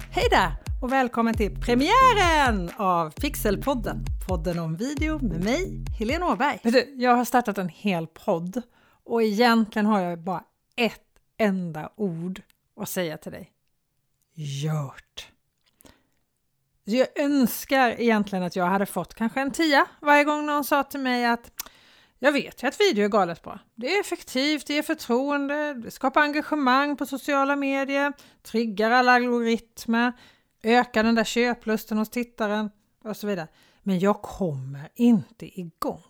[0.00, 4.04] Hej där och välkommen till premiären av Pixelpodden.
[4.28, 6.60] Podden om video med mig, Helene Åberg.
[6.62, 8.62] Du, jag har startat en hel podd
[9.04, 10.44] och egentligen har jag bara
[10.76, 11.02] ett
[11.38, 12.42] enda ord
[12.80, 13.52] att säga till dig.
[14.34, 15.28] Gjort!
[16.84, 21.00] Jag önskar egentligen att jag hade fått kanske en tia varje gång någon sa till
[21.00, 21.52] mig att
[22.18, 23.58] jag vet ju att video är galet bra.
[23.74, 28.12] Det är effektivt, det ger förtroende, det skapar engagemang på sociala medier,
[28.42, 30.12] triggar alla algoritmer,
[30.62, 32.70] ökar den där köplusten hos tittaren
[33.04, 33.48] och så vidare.
[33.82, 36.02] Men jag kommer inte igång.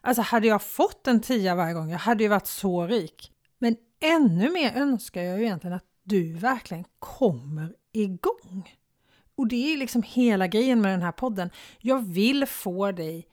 [0.00, 3.32] Alltså hade jag fått en tia varje gång, jag hade ju varit så rik.
[3.58, 8.74] Men ännu mer önskar jag ju egentligen att du verkligen kommer igång.
[9.36, 11.50] Och det är liksom hela grejen med den här podden.
[11.78, 13.26] Jag vill få dig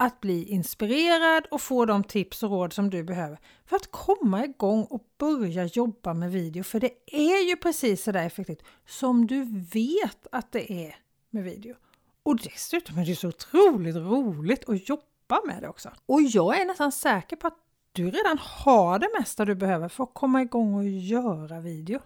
[0.00, 4.44] att bli inspirerad och få de tips och råd som du behöver för att komma
[4.44, 6.62] igång och börja jobba med video.
[6.62, 10.96] För det är ju precis sådär effektivt som du vet att det är
[11.30, 11.74] med video.
[12.22, 15.90] Och dessutom är det så otroligt roligt att jobba med det också.
[16.06, 17.58] Och jag är nästan säker på att
[17.92, 22.00] du redan har det mesta du behöver för att komma igång och göra video.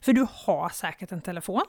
[0.00, 1.64] För du har säkert en telefon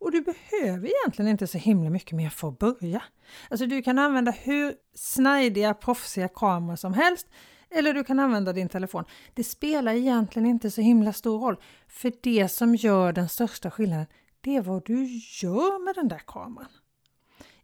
[0.00, 3.02] och du behöver egentligen inte så himla mycket mer för att börja.
[3.50, 7.26] Alltså du kan använda hur snajdiga, proffsiga kameror som helst
[7.70, 9.04] eller du kan använda din telefon.
[9.34, 11.56] Det spelar egentligen inte så himla stor roll.
[11.88, 14.06] För det som gör den största skillnaden,
[14.40, 15.04] det är vad du
[15.42, 16.68] gör med den där kameran.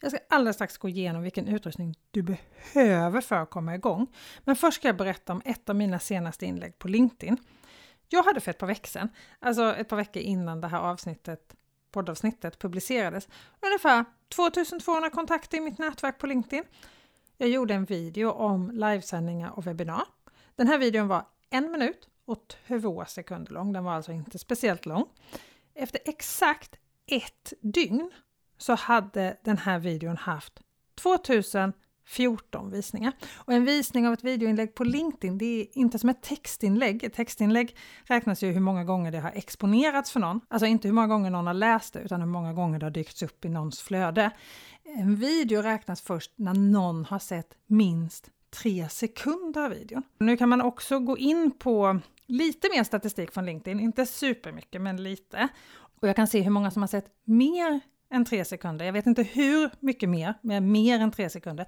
[0.01, 4.07] Jag ska alldeles strax gå igenom vilken utrustning du behöver för att komma igång.
[4.45, 7.37] Men först ska jag berätta om ett av mina senaste inlägg på LinkedIn.
[8.09, 9.09] Jag hade för ett par veckor sedan,
[9.41, 11.55] alltså ett par veckor innan det här avsnittet
[11.97, 13.29] poddavsnittet publicerades
[13.61, 16.65] ungefär 2200 kontakter i mitt nätverk på LinkedIn.
[17.37, 20.05] Jag gjorde en video om livesändningar och webbinar.
[20.57, 23.73] Den här videon var en minut och två sekunder lång.
[23.73, 25.07] Den var alltså inte speciellt lång.
[25.75, 28.11] Efter exakt ett dygn
[28.59, 30.61] så hade den här videon haft
[30.95, 31.73] 2000
[32.07, 33.13] 14 visningar.
[33.35, 37.05] Och en visning av ett videoinlägg på LinkedIn, det är inte som ett textinlägg.
[37.05, 40.41] Ett textinlägg räknas ju hur många gånger det har exponerats för någon.
[40.49, 42.91] Alltså inte hur många gånger någon har läst det, utan hur många gånger det har
[42.91, 44.31] dykts upp i någons flöde.
[44.85, 50.03] En video räknas först när någon har sett minst tre sekunder av videon.
[50.19, 55.03] Nu kan man också gå in på lite mer statistik från LinkedIn, inte supermycket, men
[55.03, 55.49] lite.
[56.01, 57.81] Och jag kan se hur många som har sett mer
[58.11, 58.85] än tre sekunder.
[58.85, 61.67] Jag vet inte hur mycket mer, men mer än tre sekunder.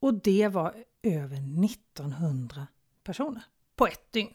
[0.00, 2.66] Och det var över 1900
[3.04, 3.42] personer
[3.76, 4.34] på ett dygn.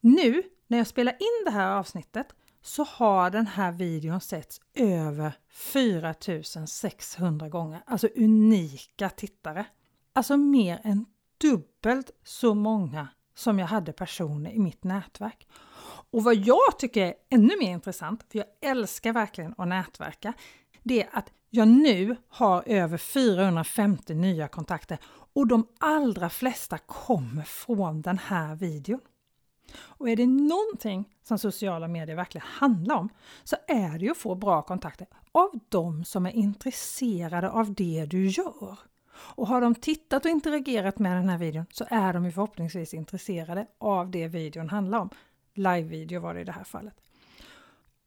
[0.00, 2.26] Nu när jag spelar in det här avsnittet
[2.62, 7.82] så har den här videon setts över 4600 gånger.
[7.86, 9.66] Alltså unika tittare.
[10.12, 11.06] Alltså mer än
[11.38, 15.48] dubbelt så många som jag hade personer i mitt nätverk.
[16.10, 20.32] Och vad jag tycker är ännu mer intressant, för jag älskar verkligen att nätverka,
[20.86, 24.98] det är att jag nu har över 450 nya kontakter
[25.32, 29.00] och de allra flesta kommer från den här videon.
[29.76, 33.08] Och är det någonting som sociala medier verkligen handlar om
[33.44, 38.06] så är det ju att få bra kontakter av de som är intresserade av det
[38.06, 38.78] du gör.
[39.12, 42.94] Och har de tittat och interagerat med den här videon så är de ju förhoppningsvis
[42.94, 45.10] intresserade av det videon handlar om.
[45.54, 46.94] Live-video var det i det här fallet.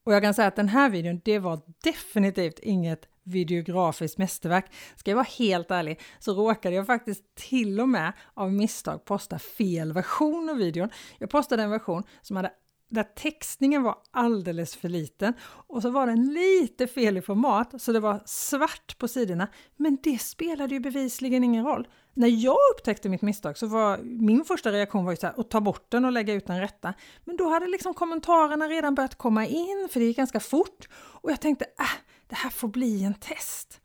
[0.03, 4.65] Och jag kan säga att den här videon, det var definitivt inget videografiskt mästerverk.
[4.95, 9.39] Ska jag vara helt ärlig så råkade jag faktiskt till och med av misstag posta
[9.39, 10.89] fel version av videon.
[11.17, 12.51] Jag postade en version som hade
[12.89, 17.91] där textningen var alldeles för liten och så var den lite fel i format så
[17.91, 19.47] det var svart på sidorna.
[19.77, 21.87] Men det spelade ju bevisligen ingen roll.
[22.13, 25.49] När jag upptäckte mitt misstag så var min första reaktion var ju så här, att
[25.49, 26.93] ta bort den och lägga ut den rätta.
[27.25, 31.31] Men då hade liksom kommentarerna redan börjat komma in för det gick ganska fort och
[31.31, 31.85] jag tänkte äh,
[32.27, 33.81] det här får bli en test.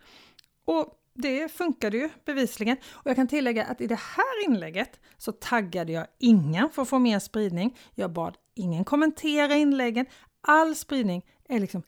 [0.64, 2.76] Och det funkade ju bevisligen.
[2.92, 6.88] Och jag kan tillägga att i det här inlägget så taggade jag ingen för att
[6.88, 7.76] få mer spridning.
[7.94, 10.06] Jag bad ingen kommenterar inläggen.
[10.40, 11.82] All spridning är liksom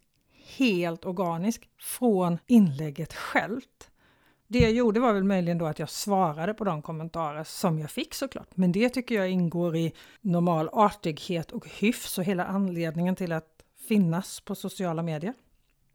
[0.57, 3.91] helt organisk från inlägget självt.
[4.49, 7.91] Det jag gjorde var väl möjligen då att jag svarade på de kommentarer som jag
[7.91, 8.57] fick såklart.
[8.57, 13.63] Men det tycker jag ingår i normal artighet och hyfs och hela anledningen till att
[13.89, 15.35] finnas på sociala medier.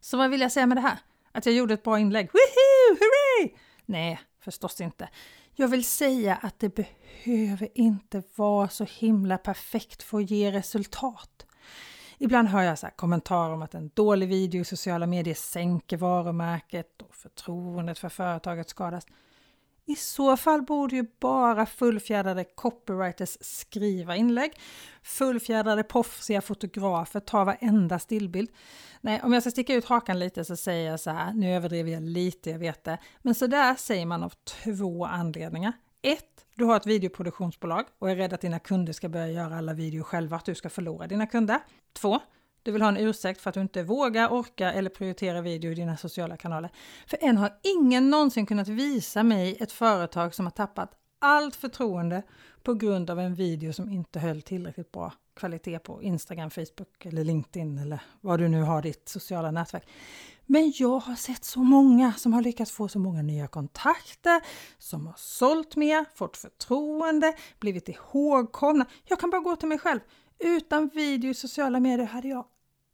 [0.01, 0.99] Så vad vill jag säga med det här?
[1.31, 2.25] Att jag gjorde ett bra inlägg?
[2.25, 2.97] Woohoo!
[2.99, 3.57] Hurray!
[3.85, 5.09] Nej, förstås inte.
[5.55, 11.45] Jag vill säga att det behöver inte vara så himla perfekt för att ge resultat.
[12.17, 17.01] Ibland hör jag så kommentarer om att en dålig video i sociala medier sänker varumärket
[17.01, 19.07] och förtroendet för företaget skadas.
[19.91, 24.51] I så fall borde ju bara fullfjädrade copywriters skriva inlägg.
[25.03, 28.49] Fullfjädrade proffsiga fotografer ta varenda stillbild.
[29.01, 31.91] Nej, om jag ska sticka ut hakan lite så säger jag så här, nu överdriver
[31.91, 32.97] jag lite, jag vet det.
[33.21, 34.33] Men så där säger man av
[34.63, 35.73] två anledningar.
[36.01, 39.73] Ett, du har ett videoproduktionsbolag och är rädd att dina kunder ska börja göra alla
[39.73, 41.59] videor själva, att du ska förlora dina kunder.
[41.93, 42.19] Två,
[42.63, 45.75] du vill ha en ursäkt för att du inte vågar, orkar eller prioriterar video i
[45.75, 46.71] dina sociala kanaler.
[47.07, 52.23] För än har ingen någonsin kunnat visa mig ett företag som har tappat allt förtroende
[52.63, 57.23] på grund av en video som inte höll tillräckligt bra kvalitet på Instagram, Facebook eller
[57.23, 59.87] LinkedIn eller vad du nu har ditt sociala nätverk.
[60.45, 64.41] Men jag har sett så många som har lyckats få så många nya kontakter,
[64.77, 68.85] som har sålt mer, fått förtroende, blivit ihågkomna.
[69.05, 69.99] Jag kan bara gå till mig själv.
[70.41, 72.45] Utan video i sociala medier hade jag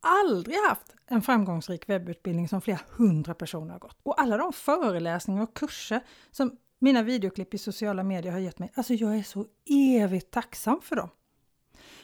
[0.02, 3.98] aldrig haft en framgångsrik webbutbildning som flera hundra personer har gått.
[4.04, 6.02] Och alla de föreläsningar och kurser
[6.32, 10.82] som mina videoklipp i sociala medier har gett mig, alltså jag är så evigt tacksam
[10.82, 11.10] för dem.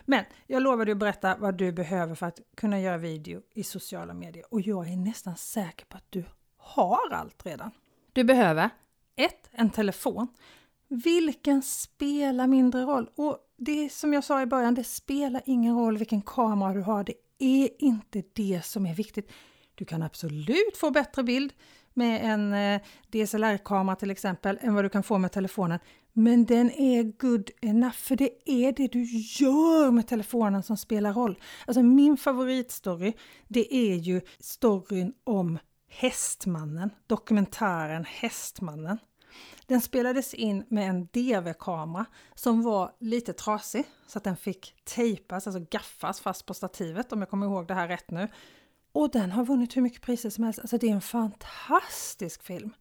[0.05, 4.13] Men jag lovade att berätta vad du behöver för att kunna göra video i sociala
[4.13, 6.23] medier och jag är nästan säker på att du
[6.57, 7.71] har allt redan.
[8.13, 8.69] Du behöver
[9.15, 9.49] 1.
[9.51, 10.27] En telefon.
[10.87, 13.09] Vilken spelar mindre roll?
[13.15, 17.04] Och det som jag sa i början, det spelar ingen roll vilken kamera du har.
[17.04, 19.31] Det är inte det som är viktigt.
[19.75, 21.54] Du kan absolut få bättre bild
[21.94, 22.81] med en eh,
[23.12, 25.80] DSLR-kamera till exempel än vad du kan få med telefonen.
[26.13, 31.13] Men den är good enough, för det är det du gör med telefonen som spelar
[31.13, 31.39] roll.
[31.68, 33.13] Alltså min favoritstory,
[33.48, 38.98] det är ju storyn om Hästmannen, dokumentären Hästmannen.
[39.68, 42.06] Den spelades in med en DV-kamera
[42.36, 47.19] som var lite trasig så att den fick tejpas, alltså gaffas fast på stativet om
[47.19, 48.27] jag kommer ihåg det här rätt nu.
[48.92, 50.60] Och den har vunnit hur mycket priser som helst.
[50.60, 52.74] Alltså det är en fantastisk film.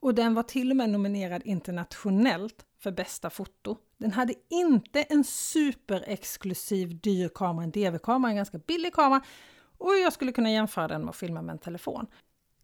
[0.00, 3.76] Och den var till och med nominerad internationellt för bästa foto.
[3.98, 9.22] Den hade inte en superexklusiv dyr kamera, en DV-kamera, en ganska billig kamera.
[9.78, 12.06] Och jag skulle kunna jämföra den med att filma med en telefon.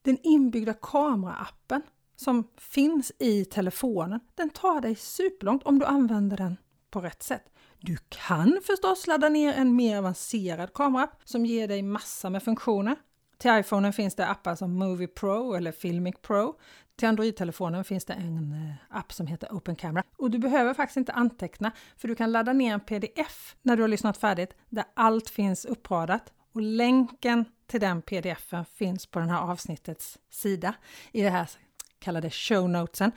[0.03, 1.83] Den inbyggda kameraappen
[2.21, 6.57] som finns i telefonen, den tar dig superlångt om du använder den
[6.91, 7.45] på rätt sätt.
[7.81, 12.97] Du kan förstås ladda ner en mer avancerad kamera som ger dig massa med funktioner.
[13.39, 16.59] Till iPhonen finns det appar som Movie Pro eller Filmic Pro.
[16.97, 20.05] Till Android-telefonen finns det en eh, app som heter Open Camera.
[20.17, 23.83] Och du behöver faktiskt inte anteckna för du kan ladda ner en pdf när du
[23.83, 26.33] har lyssnat färdigt där allt finns uppradat.
[26.53, 30.75] Och länken till den pdfen finns på den här avsnittets sida
[31.13, 31.51] i det här
[31.99, 33.13] kallade show notesen.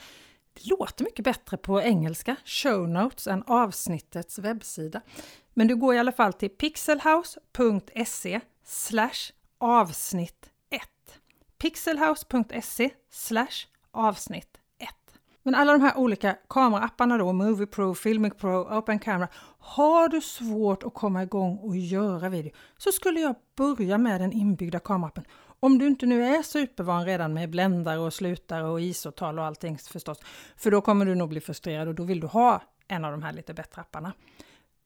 [0.54, 5.02] Det låter mycket bättre på engelska, show notes, än avsnittets webbsida.
[5.54, 8.40] Men du går i alla fall till pixelhouse.se
[9.58, 10.82] avsnitt 1.
[11.58, 12.90] pixelhouse.se
[13.92, 14.90] avsnitt 1.
[15.44, 19.28] Men alla de här olika kameraapparna då, Movie Pro, Filmic Pro, Open Camera,
[19.60, 24.32] har du svårt att komma igång och göra video så skulle jag börja med den
[24.32, 25.24] inbyggda kameraappen
[25.64, 29.78] om du inte nu är supervan redan med bländare och slutare och isotal och allting
[29.78, 30.20] förstås,
[30.58, 33.24] för då kommer du nog bli frustrerad och då vill du ha en av de
[33.24, 34.14] här lite bättre apparna.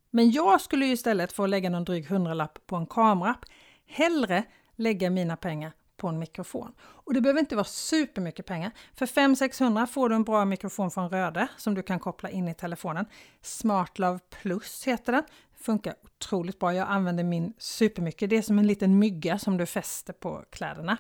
[0.09, 3.45] Men jag skulle ju istället få lägga någon dryg hundralapp på en kamerapp
[3.85, 4.43] hellre
[4.75, 6.73] lägga mina pengar på en mikrofon.
[6.79, 8.71] Och det behöver inte vara supermycket pengar.
[8.93, 12.53] För 500-600 får du en bra mikrofon från Röde som du kan koppla in i
[12.53, 13.05] telefonen.
[13.41, 15.23] SmartLove Plus heter den
[15.65, 16.73] funkar otroligt bra.
[16.73, 18.29] Jag använder min supermycket.
[18.29, 20.97] Det är som en liten mygga som du fäster på kläderna.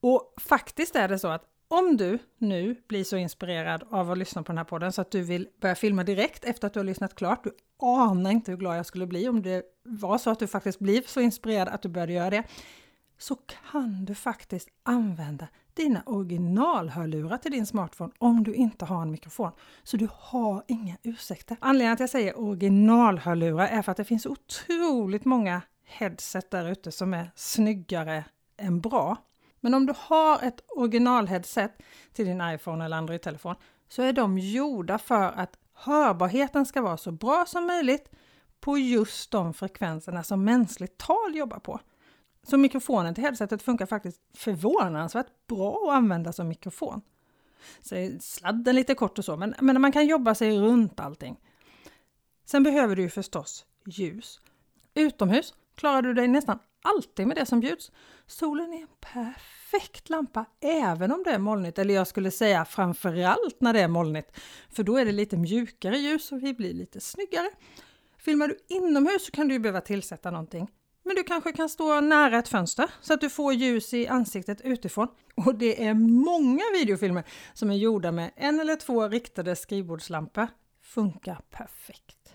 [0.00, 4.42] Och faktiskt är det så att om du nu blir så inspirerad av att lyssna
[4.42, 6.84] på den här podden så att du vill börja filma direkt efter att du har
[6.84, 7.44] lyssnat klart.
[7.44, 10.78] Du anar inte hur glad jag skulle bli om det var så att du faktiskt
[10.78, 12.44] blev så inspirerad att du började göra det.
[13.18, 19.10] Så kan du faktiskt använda dina originalhörlurar till din smartphone om du inte har en
[19.10, 19.52] mikrofon.
[19.82, 21.56] Så du har inga ursäkter.
[21.60, 26.68] Anledningen till att jag säger originalhörlurar är för att det finns otroligt många headset där
[26.70, 28.24] ute som är snyggare
[28.56, 29.16] än bra.
[29.60, 33.54] Men om du har ett originalheadset till din iPhone eller Android-telefon
[33.88, 38.10] så är de gjorda för att hörbarheten ska vara så bra som möjligt
[38.60, 41.80] på just de frekvenserna som mänskligt tal jobbar på.
[42.44, 47.00] Så mikrofonen till headsetet funkar faktiskt förvånansvärt bra att använda som mikrofon.
[47.80, 51.40] Så sladden lite kort och så, men, men man kan jobba sig runt allting.
[52.44, 54.40] Sen behöver du ju förstås ljus.
[54.94, 57.92] Utomhus klarar du dig nästan alltid med det som bjuds.
[58.26, 63.60] Solen är en perfekt lampa även om det är molnigt, eller jag skulle säga framförallt
[63.60, 64.38] när det är molnigt,
[64.70, 67.50] för då är det lite mjukare ljus och vi blir lite snyggare.
[68.18, 70.68] Filmar du inomhus så kan du behöva tillsätta någonting
[71.04, 74.60] men du kanske kan stå nära ett fönster så att du får ljus i ansiktet
[74.60, 75.08] utifrån.
[75.34, 75.94] Och det är
[76.24, 80.48] många videofilmer som är gjorda med en eller två riktade skrivbordslampor.
[80.82, 82.34] Funkar perfekt.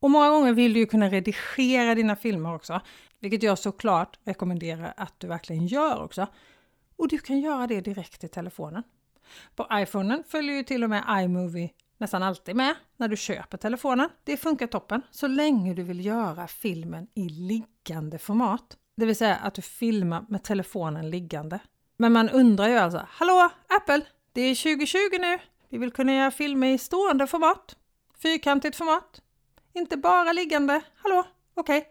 [0.00, 2.80] Och många gånger vill du ju kunna redigera dina filmer också,
[3.20, 6.26] vilket jag såklart rekommenderar att du verkligen gör också.
[6.96, 8.82] Och du kan göra det direkt i telefonen.
[9.56, 11.70] På iPhonen följer ju till och med iMovie
[12.02, 14.08] nästan alltid med när du köper telefonen.
[14.24, 18.76] Det funkar toppen så länge du vill göra filmen i liggande format.
[18.96, 21.58] Det vill säga att du filmar med telefonen liggande.
[21.96, 24.00] Men man undrar ju alltså, hallå Apple,
[24.32, 25.38] det är 2020 nu.
[25.68, 27.76] Vi vill kunna göra filmer i stående format.
[28.22, 29.22] Fyrkantigt format.
[29.72, 30.80] Inte bara liggande.
[30.96, 31.78] Hallå, okej.
[31.78, 31.90] Okay.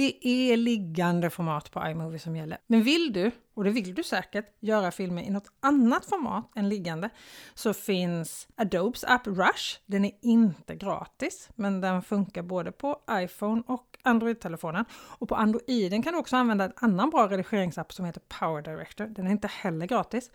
[0.00, 2.58] Det är liggande format på iMovie som gäller.
[2.66, 6.68] Men vill du, och det vill du säkert, göra filmer i något annat format än
[6.68, 7.10] liggande
[7.54, 9.78] så finns Adobes app Rush.
[9.86, 14.84] Den är inte gratis, men den funkar både på iPhone och Android-telefonen.
[14.92, 19.06] Och på Androiden kan du också använda en annan bra redigeringsapp som heter Power Director.
[19.06, 20.30] Den är inte heller gratis,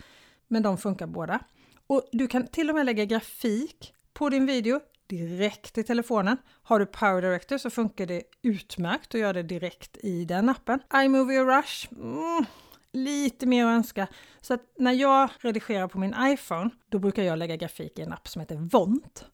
[0.48, 1.40] men de funkar båda.
[1.88, 6.38] Och du kan till och med lägga grafik på din video direkt i telefonen.
[6.64, 10.80] Har du Power Director så funkar det utmärkt att göra det direkt i den appen.
[10.96, 12.46] iMovie och Rush, mm,
[12.92, 14.08] lite mer att önska.
[14.42, 18.14] Så att när jag redigerar på min iPhone, då brukar jag lägga grafik i en
[18.14, 19.26] app som heter Vont.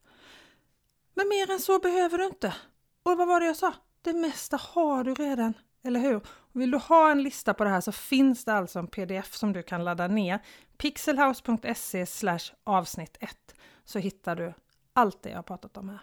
[1.14, 2.54] Men mer än så behöver du inte.
[3.02, 3.74] Och vad var det jag sa?
[4.02, 6.20] Det mesta har du redan, eller hur?
[6.52, 9.52] Vill du ha en lista på det här så finns det alltså en pdf som
[9.52, 10.38] du kan ladda ner.
[10.76, 12.06] pixelhouse.se
[12.64, 14.54] avsnitt 1 så hittar du
[14.92, 16.02] allt det jag har pratat om här.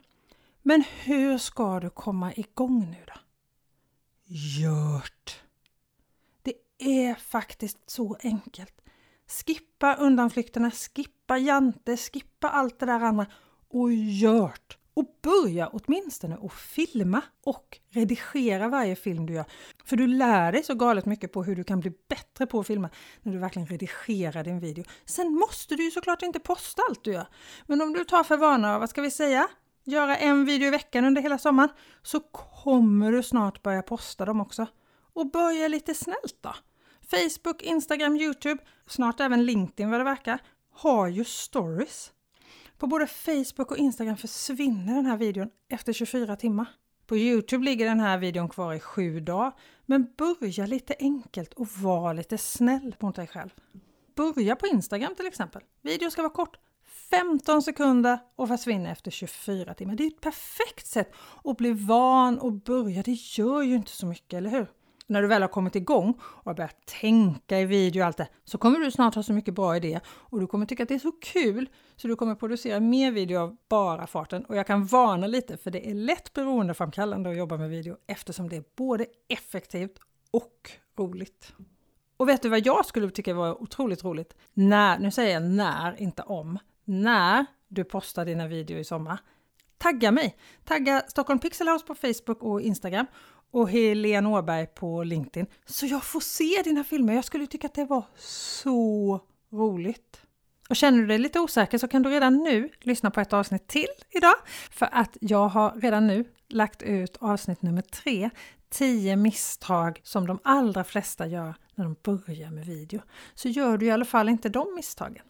[0.62, 3.20] Men hur ska du komma igång nu då?
[4.26, 5.44] Gjort!
[6.42, 8.82] Det är faktiskt så enkelt.
[9.28, 13.26] Skippa undanflykterna, skippa Jante, skippa allt det där andra
[13.68, 14.79] och gjort!
[15.00, 19.46] Och börja åtminstone att filma och redigera varje film du gör.
[19.86, 22.68] För du lär dig så galet mycket på hur du kan bli bättre på att
[22.68, 22.90] filma
[23.22, 24.84] när du verkligen redigerar din video.
[25.06, 27.28] Sen måste du ju såklart inte posta allt du gör.
[27.66, 29.48] Men om du tar för vana, vad ska vi säga,
[29.84, 31.70] göra en video i veckan under hela sommaren
[32.04, 32.20] så
[32.54, 34.68] kommer du snart börja posta dem också.
[35.14, 36.56] Och börja lite snällt då.
[37.12, 40.40] Facebook, Instagram, Youtube, snart även LinkedIn vad det verkar,
[40.72, 42.12] har ju stories.
[42.80, 46.68] På både Facebook och Instagram försvinner den här videon efter 24 timmar.
[47.08, 49.54] På Youtube ligger den här videon kvar i sju dagar.
[49.86, 53.50] Men börja lite enkelt och var lite snäll mot dig själv.
[54.16, 55.62] Börja på Instagram till exempel.
[55.82, 56.58] Videon ska vara kort.
[57.10, 59.96] 15 sekunder och försvinner efter 24 timmar.
[59.96, 63.04] Det är ett perfekt sätt att bli van och börja.
[63.04, 64.68] Det gör ju inte så mycket, eller hur?
[65.10, 68.28] När du väl har kommit igång och har börjat tänka i video och allt det,
[68.46, 70.96] så kommer du snart ha så mycket bra idéer och du kommer tycka att det
[70.96, 74.46] är så kul så du kommer producera mer video av bara farten.
[74.46, 78.50] Och jag kan varna lite för det är lätt beroendeframkallande att jobba med video eftersom
[78.50, 80.00] det är både effektivt
[80.32, 81.54] och roligt.
[82.18, 84.36] Och vet du vad jag skulle tycka var otroligt roligt?
[84.54, 89.20] När, nu säger jag när, inte om, när du postar dina videor i sommar.
[89.78, 90.38] Tagga mig!
[90.66, 93.06] Tagga Stockholm Pixel House på Facebook och Instagram
[93.52, 95.48] och Helene Åberg på LinkedIn.
[95.66, 97.14] Så jag får se dina filmer.
[97.14, 99.20] Jag skulle tycka att det var så
[99.52, 100.22] roligt.
[100.70, 103.68] Och känner du dig lite osäker så kan du redan nu lyssna på ett avsnitt
[103.68, 104.36] till idag.
[104.72, 108.30] För att jag har redan nu lagt ut avsnitt nummer tre.
[108.70, 113.02] 10 misstag som de allra flesta gör när de börjar med video.
[113.36, 115.24] Så gör du i alla fall inte de misstagen.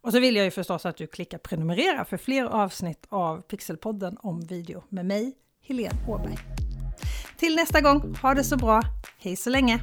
[0.00, 4.16] Och så vill jag ju förstås att du klickar prenumerera för fler avsnitt av Pixelpodden
[4.20, 6.38] om video med mig, Helene Åberg.
[7.38, 8.82] Till nästa gång, ha det så bra.
[9.18, 9.80] Hej så länge!